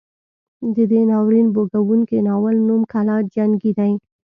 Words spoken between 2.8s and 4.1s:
کلا جنګي دی.